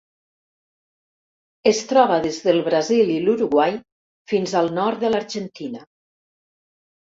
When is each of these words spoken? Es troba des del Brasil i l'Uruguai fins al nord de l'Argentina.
Es 1.71 1.81
troba 1.91 2.17
des 2.23 2.39
del 2.47 2.63
Brasil 2.69 3.13
i 3.17 3.19
l'Uruguai 3.27 3.77
fins 4.33 4.57
al 4.65 4.75
nord 4.81 5.07
de 5.07 5.15
l'Argentina. 5.15 5.87